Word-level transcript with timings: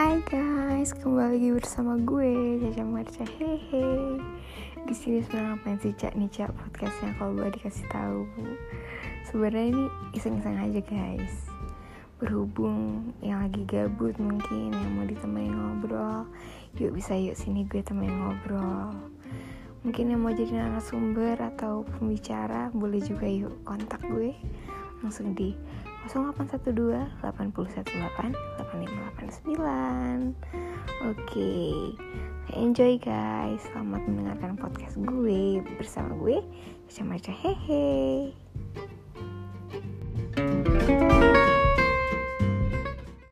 Hai 0.00 0.16
guys, 0.32 0.96
kembali 0.96 1.36
lagi 1.36 1.48
bersama 1.60 1.92
gue 2.00 2.56
Caca 2.56 2.88
Marca 2.88 3.20
Hehe. 3.36 4.16
Di 4.88 4.94
sini 4.96 5.20
sebenarnya 5.20 5.60
ngapain 5.60 5.76
sih 5.76 5.92
Cak 5.92 6.16
nih 6.16 6.30
Cak 6.32 6.56
podcastnya 6.56 7.12
kalau 7.20 7.36
gue 7.36 7.52
dikasih 7.52 7.84
tahu. 7.92 8.24
Sebenarnya 9.28 9.76
ini 9.76 9.84
iseng-iseng 10.16 10.56
aja 10.56 10.80
guys. 10.88 11.52
Berhubung 12.16 13.12
yang 13.20 13.44
lagi 13.44 13.60
gabut 13.68 14.16
mungkin 14.16 14.72
yang 14.72 14.88
mau 14.96 15.04
ditemani 15.04 15.52
ngobrol, 15.52 16.24
yuk 16.80 16.96
bisa 16.96 17.12
yuk 17.12 17.36
sini 17.36 17.68
gue 17.68 17.84
temenin 17.84 18.24
ngobrol. 18.24 18.96
Mungkin 19.84 20.16
yang 20.16 20.24
mau 20.24 20.32
jadi 20.32 20.64
narasumber 20.64 21.36
atau 21.36 21.84
pembicara 21.84 22.72
boleh 22.72 23.04
juga 23.04 23.28
yuk 23.28 23.52
kontak 23.68 24.00
gue 24.08 24.32
langsung 25.04 25.36
di 25.36 25.52
0812 26.08 26.72
818 27.20 27.52
8589 27.76 29.19
Oke. 31.00 31.96
Enjoy 32.52 33.00
guys. 33.00 33.64
Selamat 33.72 34.04
mendengarkan 34.04 34.60
podcast 34.60 35.00
gue 35.00 35.64
Bersama 35.80 36.12
gue 36.20 36.44
Caca 36.92 37.32
Hehe 37.32 38.49